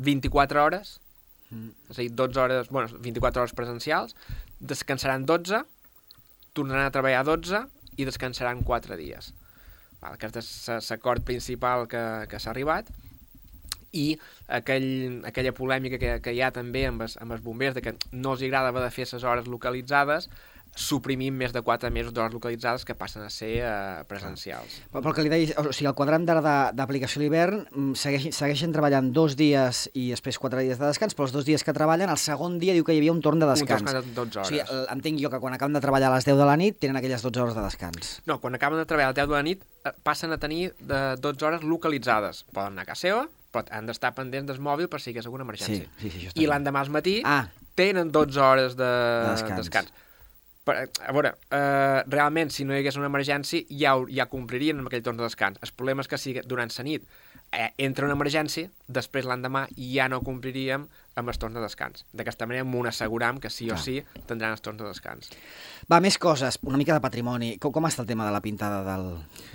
24 0.00 0.64
hores, 0.64 0.98
Mm. 1.50 1.72
és 1.90 1.98
a 1.98 2.02
dir, 2.02 2.12
12 2.14 2.38
hores, 2.38 2.68
bueno, 2.70 2.88
24 3.02 3.42
hores 3.42 3.54
presencials, 3.58 4.14
descansaran 4.60 5.26
12, 5.26 5.64
tornaran 6.54 6.86
a 6.86 6.94
treballar 6.94 7.24
12 7.26 7.64
i 7.98 8.06
descansaran 8.06 8.62
4 8.62 8.96
dies. 8.96 9.32
Val, 10.00 10.14
aquest 10.14 10.38
és 10.40 10.50
l'acord 10.92 11.24
principal 11.26 11.88
que, 11.90 12.02
que 12.30 12.38
s'ha 12.40 12.52
arribat 12.54 12.88
i 13.92 14.14
aquell, 14.46 15.20
aquella 15.26 15.52
polèmica 15.52 15.98
que, 15.98 16.12
que 16.22 16.32
hi 16.32 16.40
ha 16.40 16.52
també 16.54 16.86
amb 16.86 17.02
els, 17.02 17.18
amb 17.18 17.34
els 17.34 17.42
bombers 17.42 17.74
de 17.74 17.82
que 17.82 17.96
no 18.12 18.36
els 18.36 18.44
agrada 18.46 18.70
haver 18.70 18.86
de 18.86 18.94
fer 18.94 19.08
les 19.10 19.26
hores 19.26 19.50
localitzades 19.50 20.30
suprimim 20.74 21.34
més 21.34 21.52
de 21.52 21.60
4 21.62 21.90
mesos 21.90 22.12
d'hores 22.14 22.32
localitzades 22.32 22.84
que 22.86 22.94
passen 22.94 23.22
a 23.22 23.30
ser 23.30 23.50
eh, 23.60 24.04
presencials. 24.08 24.80
Però 24.92 25.02
pel 25.02 25.14
que 25.16 25.24
li 25.26 25.28
deia, 25.32 25.54
o 25.60 25.72
sigui, 25.72 25.88
el 25.90 25.96
quadrant 25.98 26.24
d'ara 26.28 26.70
d'aplicació 26.72 27.20
a 27.20 27.22
l'hivern 27.24 27.64
mm, 27.70 27.94
segueix, 27.98 28.28
segueixen 28.36 28.72
treballant 28.72 29.10
dos 29.12 29.34
dies 29.36 29.88
i 29.98 30.08
després 30.12 30.38
quatre 30.38 30.62
dies 30.62 30.78
de 30.80 30.86
descans, 30.86 31.14
però 31.18 31.26
els 31.28 31.34
dos 31.34 31.44
dies 31.44 31.64
que 31.66 31.74
treballen, 31.76 32.08
el 32.08 32.20
segon 32.22 32.58
dia 32.62 32.72
diu 32.76 32.84
que 32.86 32.94
hi 32.94 33.00
havia 33.02 33.12
un 33.12 33.20
torn 33.20 33.40
de 33.42 33.46
Un 33.48 33.52
descans. 33.54 33.82
descans 33.82 34.06
de 34.06 34.14
12 34.14 34.38
O 34.38 34.40
hores. 34.42 34.48
sigui, 34.48 34.62
el- 34.70 34.86
entenc 34.94 35.20
jo 35.20 35.30
que 35.30 35.40
quan 35.42 35.54
acaben 35.54 35.74
de 35.74 35.80
treballar 35.82 36.12
a 36.12 36.14
les 36.16 36.24
10 36.24 36.38
de 36.38 36.46
la 36.46 36.56
nit 36.56 36.78
tenen 36.78 36.96
aquelles 36.96 37.22
12 37.22 37.40
hores 37.40 37.54
de 37.54 37.62
descans. 37.62 38.22
No, 38.26 38.40
quan 38.40 38.54
acaben 38.54 38.78
de 38.78 38.86
treballar 38.86 39.08
a 39.10 39.12
les 39.12 39.16
10 39.20 39.28
de 39.28 39.34
la 39.34 39.42
nit 39.42 39.64
eh, 39.84 39.92
passen 40.02 40.32
a 40.32 40.38
tenir 40.38 40.72
de 40.78 41.16
12 41.20 41.44
hores 41.44 41.62
localitzades. 41.62 42.44
Poden 42.52 42.72
anar 42.78 42.82
a 42.82 42.86
casa 42.94 43.00
seva, 43.08 43.28
però 43.50 43.64
han 43.74 43.86
d'estar 43.90 44.14
pendents 44.14 44.46
del 44.46 44.60
mòbil 44.62 44.88
per 44.88 45.00
si 45.00 45.10
hi 45.10 45.14
hagués 45.14 45.26
alguna 45.26 45.42
Sí, 45.44 45.50
emergència. 45.50 45.88
sí, 45.98 46.10
sí, 46.10 46.26
està 46.28 46.38
I 46.40 46.46
l'endemà 46.46 46.80
al 46.84 46.90
matí 46.94 47.20
Ah, 47.24 47.48
tenen 47.74 48.12
12 48.12 48.38
hores 48.38 48.76
de, 48.76 48.84
De 48.84 49.30
descans. 49.34 49.56
descans. 49.64 49.92
Per, 50.70 50.76
a 51.02 51.12
veure, 51.16 51.32
eh, 51.50 52.02
realment, 52.06 52.52
si 52.54 52.62
no 52.62 52.76
hi 52.76 52.84
hagués 52.84 52.98
una 53.00 53.08
emergència, 53.10 53.66
ja, 53.82 53.96
ja 54.14 54.28
complirien 54.30 54.78
amb 54.78 54.90
aquell 54.90 55.02
torn 55.02 55.18
de 55.18 55.26
descans. 55.26 55.58
El 55.66 55.72
problema 55.74 56.04
és 56.04 56.10
que 56.10 56.20
si 56.20 56.36
durant 56.46 56.70
la 56.76 56.84
nit 56.86 57.08
eh, 57.50 57.72
entra 57.88 58.06
una 58.06 58.14
emergència, 58.14 58.70
després 58.90 59.28
l'endemà 59.28 59.66
ja 59.76 60.08
no 60.10 60.20
compliríem 60.26 60.88
amb 61.18 61.30
els 61.30 61.38
torns 61.40 61.56
de 61.56 61.62
descans. 61.62 62.04
D'aquesta 62.16 62.46
manera 62.48 62.64
m'ho 62.64 62.82
asseguram 62.88 63.40
que 63.42 63.50
sí 63.50 63.68
o 63.68 63.74
Clar. 63.74 63.82
sí 63.82 63.96
tindran 64.28 64.54
els 64.54 64.62
torns 64.64 64.80
de 64.80 64.86
descans. 64.88 65.30
Va, 65.90 65.98
més 66.00 66.16
coses, 66.22 66.58
una 66.66 66.78
mica 66.80 66.94
de 66.94 67.02
patrimoni. 67.02 67.50
Com, 67.62 67.72
com 67.74 67.88
està 67.88 68.04
el 68.04 68.08
tema 68.08 68.26
de 68.26 68.34
la 68.34 68.40
pintada 68.44 68.80
del, 68.86 69.08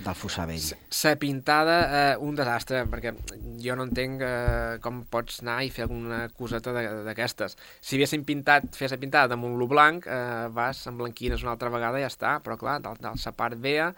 del 0.04 0.18
fossar 0.18 0.46
vell? 0.50 0.66
La 1.02 1.14
pintada, 1.20 1.76
eh, 1.86 2.16
un 2.22 2.36
desastre, 2.38 2.84
perquè 2.92 3.14
jo 3.62 3.76
no 3.78 3.86
entenc 3.88 4.24
eh, 4.26 4.76
com 4.84 5.04
pots 5.10 5.40
anar 5.44 5.62
i 5.64 5.72
fer 5.72 5.86
alguna 5.86 6.26
coseta 6.36 6.74
d'aquestes. 7.06 7.56
Si 7.80 7.96
haguéssim 7.96 8.26
pintat, 8.28 8.68
fes 8.76 8.92
la 8.92 9.00
pintada 9.00 9.32
damunt 9.32 9.56
lo 9.58 9.68
blanc, 9.70 10.06
eh, 10.06 10.46
vas, 10.52 10.84
emblanquines 10.90 11.46
una 11.46 11.56
altra 11.56 11.72
vegada 11.72 12.00
i 12.00 12.04
ja 12.04 12.12
està, 12.12 12.36
però 12.44 12.58
clar, 12.60 12.78
de, 12.84 12.94
de 13.00 13.16
la 13.16 13.34
part 13.36 13.58
vea, 13.60 13.90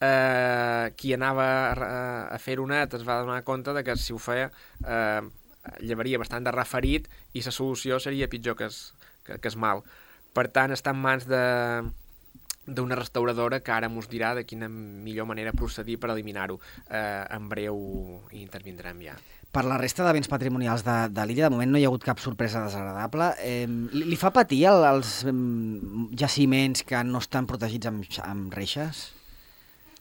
eh, 0.00 0.92
qui 0.96 1.14
anava 1.14 1.46
a, 1.72 2.02
a 2.34 2.38
fer-ho 2.38 2.66
net 2.66 2.94
es 2.98 3.06
va 3.06 3.20
donar 3.22 3.42
compte 3.44 3.74
de 3.76 3.84
que 3.84 3.96
si 3.96 4.12
ho 4.12 4.18
feia 4.18 4.50
eh, 4.86 5.22
llevaria 5.80 6.20
bastant 6.20 6.46
de 6.46 6.54
referit 6.54 7.08
i 7.34 7.44
la 7.44 7.54
solució 7.54 8.00
seria 8.00 8.28
pitjor 8.28 8.56
que 8.56 8.70
es, 8.70 8.92
que, 9.24 9.38
que 9.38 9.48
es 9.48 9.56
mal. 9.56 9.84
Per 10.34 10.46
tant, 10.54 10.72
està 10.72 10.94
en 10.94 11.02
mans 11.02 11.26
de 11.28 11.42
d'una 12.70 12.94
restauradora 12.94 13.58
que 13.64 13.72
ara 13.72 13.88
mos 13.90 14.06
dirà 14.06 14.34
de 14.36 14.44
quina 14.46 14.68
millor 14.70 15.26
manera 15.26 15.52
procedir 15.56 15.96
per 15.98 16.12
eliminar-ho. 16.12 16.60
Eh, 16.86 17.24
en 17.34 17.48
breu 17.50 17.80
hi 18.30 18.42
intervindrem 18.44 19.00
ja. 19.08 19.16
Per 19.50 19.64
la 19.66 19.80
resta 19.80 20.04
de 20.06 20.12
béns 20.14 20.30
patrimonials 20.30 20.84
de, 20.86 20.96
de 21.10 21.24
l'illa, 21.26 21.48
de 21.48 21.56
moment 21.56 21.72
no 21.72 21.80
hi 21.80 21.86
ha 21.86 21.90
hagut 21.90 22.04
cap 22.06 22.20
sorpresa 22.22 22.62
desagradable. 22.62 23.32
Eh, 23.42 23.66
li, 23.66 24.04
li 24.12 24.18
fa 24.20 24.30
patir 24.34 24.60
el, 24.70 24.84
els 24.86 25.16
jaciments 26.20 26.84
que 26.86 27.02
no 27.08 27.18
estan 27.24 27.50
protegits 27.50 27.90
amb, 27.90 28.06
amb 28.22 28.54
reixes? 28.54 29.08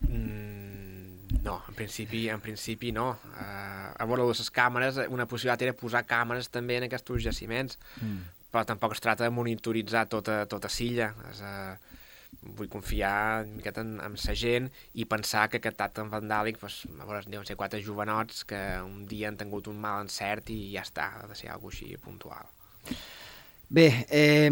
Mm, 0.08 1.44
no, 1.44 1.62
en 1.68 1.76
principi, 1.76 2.28
en 2.30 2.42
principi 2.42 2.92
no. 2.96 3.12
Uh, 3.34 3.92
a 4.00 4.08
veure, 4.08 4.26
les 4.30 4.52
càmeres, 4.56 5.00
una 5.10 5.28
possibilitat 5.30 5.68
era 5.68 5.78
posar 5.78 6.06
càmeres 6.08 6.50
també 6.52 6.78
en 6.80 6.88
aquests 6.88 7.24
jaciments, 7.24 7.80
Mm. 8.02 8.24
però 8.52 8.66
tampoc 8.66 8.94
es 8.94 9.02
tracta 9.02 9.24
de 9.24 9.30
monitoritzar 9.30 10.08
tota, 10.10 10.46
tota 10.48 10.70
silla. 10.70 11.14
És, 11.32 11.42
uh, 11.42 11.78
vull 12.42 12.70
confiar 12.70 13.44
una 13.44 13.56
miqueta 13.58 13.82
en, 13.82 14.00
en 14.06 14.16
sa 14.18 14.36
gent 14.38 14.70
i 14.94 15.06
pensar 15.10 15.48
que 15.50 15.58
aquest 15.58 15.82
acte 15.82 16.02
vandàlic, 16.02 16.60
pues, 16.62 16.84
a 17.00 17.06
veure, 17.06 17.24
deuen 17.28 17.46
ser 17.46 17.58
quatre 17.58 17.82
jovenots 17.84 18.44
que 18.46 18.60
un 18.86 19.06
dia 19.10 19.28
han 19.30 19.38
tingut 19.38 19.68
un 19.68 19.80
mal 19.82 20.06
encert 20.06 20.50
i 20.54 20.60
ja 20.76 20.86
està, 20.86 21.10
ha 21.20 21.28
de 21.28 21.36
ser 21.36 21.50
alguna 21.50 21.74
així 21.74 21.98
puntual. 21.98 22.46
Bé, 23.72 24.08
eh, 24.10 24.50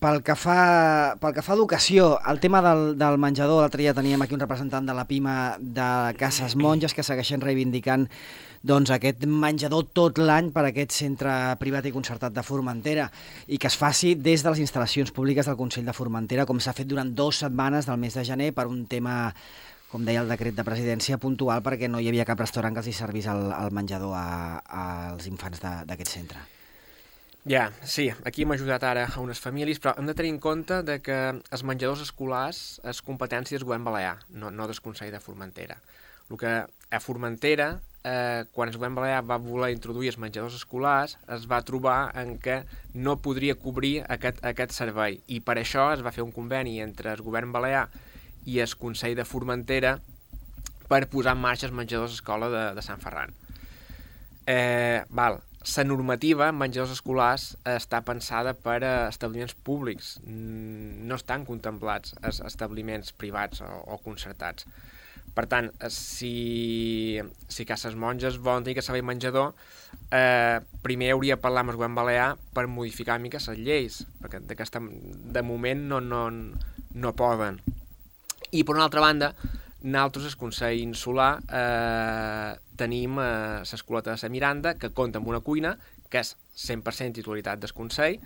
pel, 0.00 0.22
que 0.24 0.32
fa, 0.40 1.18
pel 1.20 1.34
que 1.36 1.42
fa 1.44 1.52
a 1.52 1.56
educació, 1.58 2.06
el 2.30 2.38
tema 2.40 2.62
del, 2.64 2.94
del 2.96 3.18
menjador, 3.20 3.58
l'altre 3.60 3.82
dia 3.82 3.92
teníem 3.92 4.24
aquí 4.24 4.32
un 4.32 4.40
representant 4.40 4.88
de 4.88 4.94
la 4.96 5.04
PIMA 5.04 5.34
de 5.60 5.88
Cases 6.16 6.56
Monges 6.56 6.96
que 6.96 7.04
segueixen 7.04 7.44
reivindicant 7.44 8.06
doncs, 8.64 8.94
aquest 8.96 9.26
menjador 9.28 9.84
tot 9.92 10.16
l'any 10.16 10.48
per 10.54 10.64
a 10.64 10.70
aquest 10.70 10.96
centre 10.96 11.34
privat 11.60 11.84
i 11.84 11.92
concertat 11.92 12.32
de 12.32 12.46
Formentera 12.46 13.10
i 13.52 13.60
que 13.60 13.68
es 13.68 13.76
faci 13.76 14.14
des 14.16 14.40
de 14.40 14.54
les 14.54 14.64
instal·lacions 14.64 15.12
públiques 15.12 15.44
del 15.44 15.60
Consell 15.60 15.84
de 15.84 15.92
Formentera, 15.92 16.48
com 16.48 16.56
s'ha 16.56 16.72
fet 16.72 16.88
durant 16.88 17.12
dues 17.12 17.44
setmanes 17.44 17.84
del 17.84 18.00
mes 18.00 18.16
de 18.16 18.24
gener 18.24 18.54
per 18.56 18.64
un 18.72 18.86
tema 18.88 19.28
com 19.92 20.08
deia 20.08 20.24
el 20.24 20.32
decret 20.32 20.56
de 20.56 20.64
presidència, 20.64 21.20
puntual 21.20 21.60
perquè 21.60 21.92
no 21.92 22.00
hi 22.00 22.08
havia 22.08 22.24
cap 22.24 22.40
restaurant 22.40 22.72
que 22.72 22.80
els 22.80 22.88
hi 22.88 22.96
servís 22.96 23.28
el, 23.28 23.50
el 23.60 23.76
menjador 23.76 24.16
a, 24.16 24.26
als 25.04 25.28
infants 25.28 25.60
d'aquest 25.60 26.16
centre. 26.16 26.53
Ja, 27.46 27.72
sí, 27.84 28.08
aquí 28.24 28.42
hem 28.42 28.52
ajudat 28.54 28.84
ara 28.88 29.02
a 29.04 29.20
unes 29.20 29.36
famílies, 29.36 29.76
però 29.76 29.92
hem 30.00 30.06
de 30.08 30.14
tenir 30.16 30.30
en 30.32 30.38
compte 30.40 30.78
de 30.80 30.94
que 31.04 31.16
els 31.52 31.64
menjadors 31.68 32.00
escolars 32.00 32.60
és 32.88 33.02
competència 33.04 33.58
del 33.58 33.66
govern 33.68 33.84
balear, 33.84 34.14
no, 34.30 34.48
no 34.48 34.64
del 34.70 34.80
Consell 34.80 35.12
de 35.12 35.20
Formentera. 35.20 35.76
El 36.30 36.40
que 36.40 36.54
a 36.64 37.00
Formentera, 37.04 37.68
eh, 38.00 38.48
quan 38.56 38.72
el 38.72 38.78
govern 38.78 38.96
balear 38.96 39.20
va 39.28 39.36
voler 39.36 39.74
introduir 39.74 40.14
els 40.14 40.18
menjadors 40.24 40.56
escolars, 40.56 41.18
es 41.36 41.44
va 41.44 41.60
trobar 41.68 42.16
en 42.16 42.38
que 42.40 42.62
no 42.94 43.18
podria 43.20 43.60
cobrir 43.60 43.98
aquest, 44.08 44.40
aquest 44.40 44.72
servei. 44.72 45.20
I 45.28 45.44
per 45.44 45.58
això 45.60 45.90
es 45.92 46.00
va 46.00 46.16
fer 46.16 46.24
un 46.24 46.32
conveni 46.32 46.78
entre 46.80 47.12
el 47.12 47.20
govern 47.28 47.52
balear 47.52 47.90
i 48.48 48.60
el 48.64 48.72
Consell 48.80 49.20
de 49.20 49.28
Formentera 49.28 49.98
per 50.88 51.04
posar 51.12 51.36
en 51.36 51.44
marxa 51.44 51.68
els 51.68 51.76
menjadors 51.76 52.16
escola 52.16 52.48
de, 52.48 52.70
de 52.72 52.88
Sant 52.88 53.04
Ferran. 53.04 53.36
Eh, 54.48 55.04
val, 55.12 55.42
la 55.64 55.84
normativa 55.84 56.50
en 56.52 56.58
menjadors 56.60 56.92
escolars 56.98 57.44
està 57.64 58.02
pensada 58.04 58.52
per 58.52 58.82
a 58.84 58.94
establiments 59.08 59.54
públics, 59.54 60.18
Mm, 60.24 61.06
no 61.08 61.16
estan 61.16 61.44
contemplats 61.48 62.14
els 62.22 62.40
establiments 62.44 63.12
privats 63.12 63.62
o, 63.64 63.70
o 63.94 63.98
concertats. 64.04 64.66
Per 65.34 65.46
tant, 65.50 65.70
eh, 65.80 65.90
si, 65.90 67.18
si 67.48 67.66
Cases 67.66 67.96
Monges 67.96 68.38
volen 68.38 68.64
tenir 68.64 68.76
aquest 68.76 68.90
servei 68.90 69.02
menjador, 69.02 69.54
eh, 70.10 70.60
primer 70.84 71.10
hauria 71.14 71.36
de 71.36 71.42
parlar 71.42 71.64
amb 71.64 71.74
el 71.74 71.80
govern 71.80 71.96
balear 71.98 72.28
per 72.54 72.66
modificar 72.70 73.18
una 73.18 73.26
mica 73.26 73.42
les 73.48 73.58
lleis, 73.58 73.98
perquè 74.22 74.40
d'aquesta, 74.44 74.80
de 74.80 75.42
moment 75.42 75.88
no, 75.90 76.00
no, 76.00 76.22
no 76.94 77.14
poden. 77.18 77.60
I 78.52 78.62
per 78.62 78.76
una 78.76 78.86
altra 78.86 79.02
banda, 79.02 79.34
nosaltres, 79.84 80.32
el 80.32 80.38
Consell 80.40 80.80
Insular, 80.80 81.38
eh, 81.44 82.56
tenim 82.80 83.20
eh, 83.20 83.60
l'Escoleta 83.60 84.14
de 84.14 84.22
la 84.22 84.32
Miranda, 84.32 84.74
que 84.80 84.90
compta 84.96 85.20
amb 85.20 85.28
una 85.28 85.42
cuina, 85.44 85.76
que 86.08 86.22
és 86.24 86.34
100% 86.64 87.20
titularitat 87.20 87.60
del 87.60 87.74
Consell, 87.76 88.18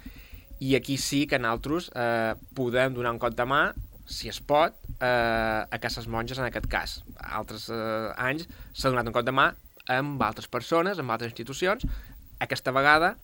i 0.63 0.75
aquí 0.79 0.97
sí 0.99 1.27
que 1.27 1.39
nosaltres 1.39 1.91
eh, 1.95 2.35
podem 2.55 2.95
donar 2.95 3.15
un 3.17 3.23
cop 3.23 3.35
de 3.35 3.47
mà, 3.47 3.63
si 4.09 4.31
es 4.31 4.39
pot, 4.41 4.79
eh, 5.03 5.67
a 5.69 5.79
Cases 5.83 6.09
Monges 6.09 6.39
en 6.39 6.47
aquest 6.47 6.71
cas. 6.71 7.01
Altres 7.19 7.69
eh, 7.75 8.13
anys 8.17 8.47
s'ha 8.73 8.93
donat 8.93 9.11
un 9.11 9.17
cop 9.17 9.27
de 9.27 9.35
mà 9.35 9.51
amb 9.91 10.23
altres 10.23 10.49
persones, 10.49 10.99
amb 10.99 11.11
altres 11.11 11.35
institucions. 11.35 11.85
Aquesta 12.45 12.73
vegada 12.73 13.17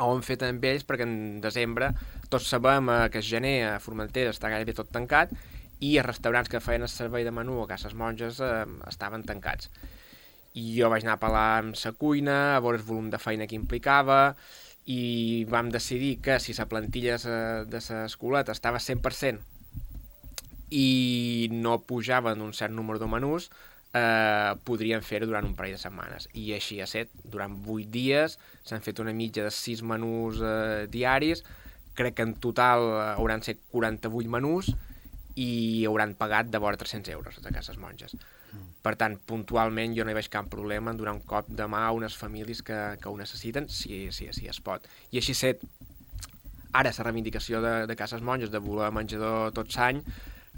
ho 0.00 0.14
hem 0.14 0.24
fet 0.24 0.42
amb 0.46 0.64
ells 0.64 0.86
perquè 0.88 1.04
en 1.04 1.40
desembre 1.44 1.90
tots 2.32 2.48
sabem 2.48 2.88
eh, 2.88 3.00
que 3.12 3.20
el 3.20 3.26
gener 3.26 3.56
a 3.68 3.78
Formentera 3.82 4.32
està 4.34 4.50
gairebé 4.52 4.76
tot 4.76 4.90
tancat 4.92 5.32
i 5.80 5.96
els 5.98 6.06
restaurants 6.06 6.50
que 6.52 6.60
feien 6.60 6.84
el 6.84 6.92
servei 6.92 7.24
de 7.24 7.32
menú 7.32 7.60
a 7.62 7.68
Cases 7.68 7.94
Monges 7.96 8.40
eh, 8.44 8.64
estaven 8.88 9.24
tancats. 9.28 9.70
I 10.54 10.74
jo 10.76 10.90
vaig 10.92 11.06
anar 11.06 11.16
a 11.16 11.22
parlar 11.22 11.46
amb 11.60 11.78
la 11.78 11.92
cuina, 11.96 12.38
a 12.56 12.60
veure 12.60 12.80
el 12.80 12.86
volum 12.86 13.10
de 13.10 13.20
feina 13.22 13.46
que 13.46 13.56
implicava, 13.56 14.36
i 14.90 15.44
vam 15.48 15.70
decidir 15.70 16.18
que 16.24 16.38
si 16.40 16.54
la 16.56 16.66
plantilla 16.66 17.16
de 17.18 17.64
de 17.70 17.80
l'escoleta 17.80 18.52
estava 18.52 18.80
100% 18.80 19.38
i 20.70 21.48
no 21.52 21.80
pujaven 21.82 22.42
un 22.42 22.52
cert 22.54 22.72
número 22.72 22.98
de 22.98 23.06
menús, 23.10 23.50
eh, 23.92 24.54
podrien 24.64 25.02
fer-ho 25.02 25.26
durant 25.26 25.46
un 25.46 25.56
parell 25.58 25.74
de 25.74 25.82
setmanes. 25.82 26.28
I 26.34 26.52
així 26.54 26.80
ha 26.80 26.86
set. 26.86 27.10
Durant 27.24 27.56
8 27.66 27.90
dies 27.90 28.38
s'han 28.64 28.84
fet 28.84 29.00
una 29.02 29.14
mitja 29.14 29.44
de 29.46 29.50
6 29.50 29.82
menús 29.82 30.38
eh, 30.42 30.86
diaris, 30.90 31.44
crec 31.98 32.16
que 32.16 32.26
en 32.28 32.36
total 32.38 32.86
eh, 32.86 33.08
hauran 33.16 33.42
set 33.42 33.58
48 33.74 34.30
menús 34.30 34.70
i 35.36 35.84
hauran 35.86 36.14
pagat 36.18 36.50
de 36.50 36.58
vora 36.58 36.80
300 36.80 37.12
euros 37.14 37.42
de 37.42 37.52
cases 37.52 37.78
monges. 37.78 38.16
Per 38.82 38.94
tant, 38.98 39.14
puntualment 39.28 39.94
jo 39.94 40.04
no 40.04 40.10
hi 40.10 40.16
veig 40.16 40.30
cap 40.32 40.48
problema 40.50 40.90
en 40.90 40.98
donar 40.98 41.14
un 41.14 41.22
cop 41.28 41.48
de 41.52 41.66
mà 41.70 41.84
a 41.86 41.92
unes 41.94 42.16
famílies 42.16 42.64
que, 42.66 42.78
que 43.02 43.08
ho 43.08 43.16
necessiten, 43.18 43.68
si, 43.68 44.08
si, 44.16 44.30
si 44.32 44.48
es 44.50 44.60
pot. 44.64 44.88
I 45.12 45.20
així 45.20 45.36
set, 45.36 45.62
ara 46.72 46.92
la 46.96 47.06
reivindicació 47.06 47.60
de, 47.62 47.74
de 47.86 47.96
cases 47.96 48.24
monges 48.24 48.50
de 48.50 48.62
voler 48.64 48.90
menjador 48.94 49.52
tot 49.54 49.76
l'any, 49.76 50.02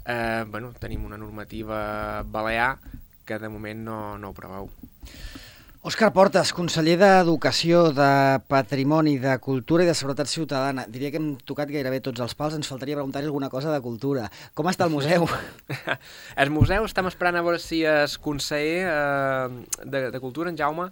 eh, 0.05 0.43
bueno, 0.49 0.73
tenim 0.79 1.05
una 1.05 1.17
normativa 1.17 2.23
balear 2.23 2.77
que 3.25 3.39
de 3.39 3.49
moment 3.49 3.85
no, 3.85 3.99
no 4.17 4.31
ho 4.31 4.37
preveu. 4.37 4.71
Òscar 5.83 6.13
Portes, 6.15 6.53
conseller 6.55 6.93
d'Educació, 6.95 7.89
de 7.91 8.39
Patrimoni, 8.47 9.17
de 9.19 9.33
Cultura 9.43 9.83
i 9.83 9.89
de 9.89 9.95
Seguretat 9.99 10.29
Ciutadana. 10.31 10.85
Diria 10.87 11.09
que 11.11 11.19
hem 11.19 11.33
tocat 11.43 11.67
gairebé 11.67 11.99
tots 12.05 12.23
els 12.23 12.37
pals, 12.39 12.55
ens 12.55 12.69
faltaria 12.71 12.95
preguntar-li 12.95 13.27
alguna 13.27 13.49
cosa 13.51 13.73
de 13.73 13.81
cultura. 13.83 14.29
Com 14.55 14.71
està 14.71 14.87
el 14.87 14.93
museu? 14.95 15.27
el 16.45 16.53
museu 16.55 16.87
estem 16.87 17.11
esperant 17.11 17.35
a 17.35 17.43
veure 17.43 17.59
si 17.59 17.81
el 17.83 18.15
conseller 18.23 18.87
eh, 18.93 19.59
de, 19.83 20.05
de 20.15 20.23
Cultura, 20.23 20.55
en 20.55 20.61
Jaume, 20.61 20.87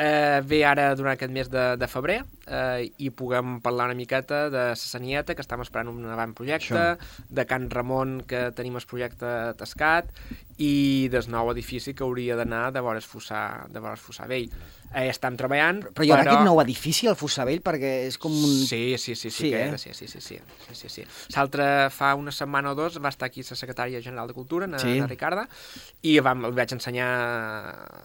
eh, 0.00 0.40
ve 0.48 0.62
ara 0.64 0.88
durant 0.96 1.12
aquest 1.12 1.32
mes 1.36 1.52
de, 1.52 1.64
de 1.76 1.88
febrer 1.90 2.22
eh, 2.48 2.88
i 2.96 3.10
puguem 3.12 3.58
parlar 3.60 3.90
una 3.90 3.98
miqueta 3.98 4.46
de 4.48 4.62
la 4.70 4.78
Sanieta, 4.80 5.36
que 5.36 5.44
estem 5.44 5.60
esperant 5.66 5.92
un 5.92 6.08
avantprojecte, 6.08 6.80
Això. 6.94 7.26
de 7.28 7.44
Can 7.50 7.68
Ramon, 7.70 8.22
que 8.24 8.46
tenim 8.56 8.80
el 8.80 8.88
projecte 8.88 9.34
tascat, 9.60 10.08
i 10.60 11.08
del 11.08 11.24
nou 11.32 11.48
edifici 11.54 11.94
que 11.96 12.04
hauria 12.04 12.34
d'anar 12.36 12.66
de 12.74 12.82
vora 12.84 13.00
el 13.00 13.04
Fossar, 13.06 13.66
de 13.72 13.80
vora 13.80 13.94
el 13.96 14.00
Fossar 14.02 14.26
Vell. 14.28 14.50
Eh, 14.90 15.06
estem 15.08 15.36
treballant, 15.38 15.78
Però 15.94 16.04
hi 16.04 16.10
haurà 16.12 16.24
aquest 16.26 16.44
nou 16.44 16.58
edifici, 16.60 17.06
el 17.08 17.16
Fossavell, 17.16 17.62
perquè 17.64 17.92
és 18.08 18.18
com 18.20 18.34
un... 18.34 18.52
Sí, 18.68 18.96
sí, 18.98 19.14
sí, 19.14 19.30
sí, 19.30 19.46
Sí, 19.46 19.50
que 19.54 19.62
eh? 19.70 19.78
sí, 19.78 19.94
sí, 19.94 20.08
sí, 20.10 20.20
sí, 20.20 20.36
sí, 20.66 20.74
sí, 20.82 20.90
sí. 20.92 21.04
L'altre 21.36 21.88
fa 21.94 22.10
una 22.18 22.34
setmana 22.34 22.74
o 22.74 22.76
dos 22.76 22.98
va 23.00 23.08
estar 23.14 23.30
aquí 23.30 23.40
la 23.46 23.56
secretària 23.56 24.02
general 24.04 24.28
de 24.28 24.34
Cultura, 24.36 24.66
na, 24.66 24.78
Sí. 24.82 24.98
na 25.00 25.06
Ricarda, 25.08 25.46
i 26.02 26.18
vam, 26.20 26.44
li 26.50 26.52
vaig 26.58 26.74
ensenyar 26.76 27.08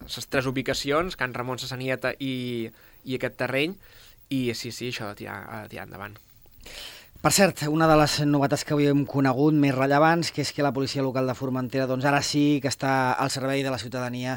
les 0.06 0.28
tres 0.32 0.46
ubicacions, 0.48 1.18
Can 1.20 1.34
Ramon, 1.34 1.60
la 1.60 1.68
Sanieta 1.68 2.14
i, 2.20 2.70
i 3.04 3.18
aquest 3.20 3.36
terreny, 3.42 3.76
i 4.30 4.46
sí, 4.56 4.72
sí, 4.72 4.94
això 4.94 5.10
de 5.12 5.20
tirar, 5.26 5.42
de 5.66 5.74
tirar 5.76 5.90
endavant. 5.90 6.16
Per 7.26 7.32
cert, 7.34 7.64
una 7.74 7.88
de 7.90 7.96
les 7.98 8.20
novetats 8.30 8.62
que 8.62 8.76
avui 8.76 8.86
hem 8.86 9.00
conegut 9.10 9.56
més 9.58 9.72
rellevants, 9.74 10.30
que 10.30 10.44
és 10.44 10.52
que 10.54 10.62
la 10.62 10.70
policia 10.76 11.02
local 11.02 11.26
de 11.26 11.34
Formentera 11.34 11.88
doncs 11.90 12.06
ara 12.06 12.20
sí 12.22 12.60
que 12.62 12.70
està 12.70 12.92
al 13.18 13.32
servei 13.34 13.64
de 13.66 13.72
la 13.74 13.80
ciutadania 13.82 14.36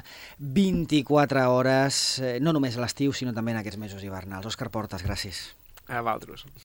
24 0.56 1.42
hores, 1.52 1.98
eh, 2.24 2.38
no 2.40 2.54
només 2.56 2.78
a 2.78 2.86
l'estiu, 2.86 3.12
sinó 3.12 3.36
també 3.36 3.52
en 3.52 3.60
aquests 3.60 3.82
mesos 3.84 4.08
hivernals. 4.08 4.48
Òscar 4.48 4.70
Portes, 4.72 5.04
gràcies. 5.04 5.42
A 5.84 6.00
vosaltres. 6.00 6.48